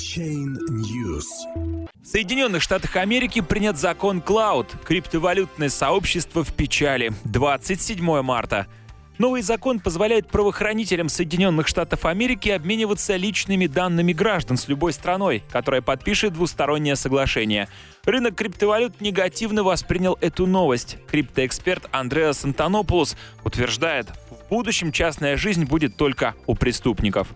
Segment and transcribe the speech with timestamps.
[0.00, 1.26] Chain News.
[2.02, 4.66] В Соединенных Штатах Америки принят закон Cloud.
[4.82, 7.12] Криптовалютное сообщество в печали.
[7.24, 8.66] 27 марта.
[9.18, 15.82] Новый закон позволяет правоохранителям Соединенных Штатов Америки обмениваться личными данными граждан с любой страной, которая
[15.82, 17.68] подпишет двустороннее соглашение.
[18.06, 20.96] Рынок криптовалют негативно воспринял эту новость.
[21.10, 27.28] Криптоэксперт Андреас Антонопулос утверждает, в будущем частная жизнь будет только у преступников.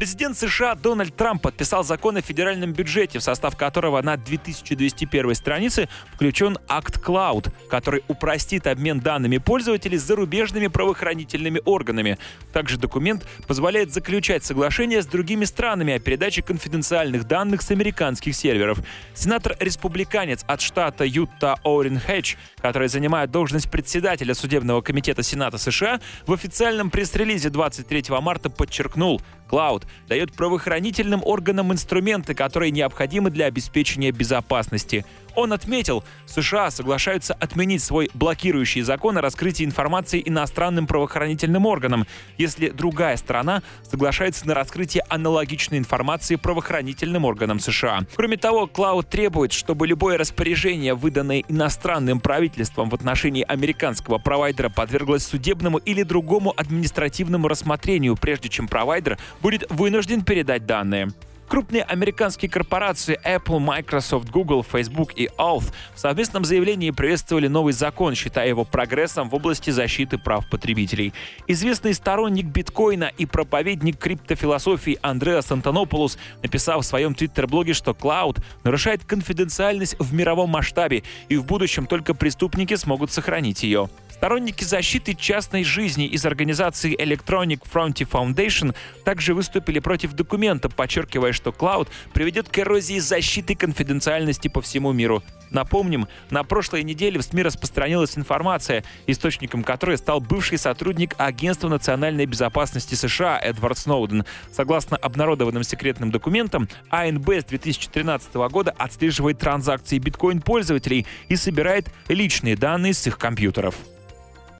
[0.00, 5.90] Президент США Дональд Трамп подписал закон о федеральном бюджете, в состав которого на 2201 странице
[6.14, 12.16] включен акт Cloud, который упростит обмен данными пользователей с зарубежными правоохранительными органами.
[12.54, 18.78] Также документ позволяет заключать соглашения с другими странами о передаче конфиденциальных данных с американских серверов.
[19.12, 26.32] Сенатор-республиканец от штата Юта Оурен Хэтч, который занимает должность председателя судебного комитета Сената США, в
[26.32, 35.04] официальном пресс-релизе 23 марта подчеркнул, Cloud дает правоохранительным органам инструменты, которые необходимы для обеспечения безопасности.
[35.34, 42.06] Он отметил, США соглашаются отменить свой блокирующий закон о раскрытии информации иностранным правоохранительным органам,
[42.38, 48.00] если другая страна соглашается на раскрытие аналогичной информации правоохранительным органам США.
[48.14, 55.24] Кроме того, Клауд требует, чтобы любое распоряжение, выданное иностранным правительством в отношении американского провайдера, подверглось
[55.24, 61.10] судебному или другому административному рассмотрению, прежде чем провайдер будет вынужден передать данные.
[61.50, 68.14] Крупные американские корпорации Apple, Microsoft, Google, Facebook и Auth в совместном заявлении приветствовали новый закон,
[68.14, 71.12] считая его прогрессом в области защиты прав потребителей.
[71.48, 79.04] Известный сторонник биткоина и проповедник криптофилософии Андреас Антонополус написал в своем твиттер-блоге, что Cloud нарушает
[79.04, 83.90] конфиденциальность в мировом масштабе, и в будущем только преступники смогут сохранить ее.
[84.20, 91.50] Сторонники защиты частной жизни из организации Electronic Frontier Foundation также выступили против документа, подчеркивая, что
[91.50, 95.22] Cloud приведет к эрозии защиты конфиденциальности по всему миру.
[95.50, 102.26] Напомним, на прошлой неделе в СМИ распространилась информация, источником которой стал бывший сотрудник Агентства национальной
[102.26, 104.24] безопасности США Эдвард Сноуден.
[104.52, 112.94] Согласно обнародованным секретным документам, АНБ с 2013 года отслеживает транзакции биткоин-пользователей и собирает личные данные
[112.94, 113.74] с их компьютеров.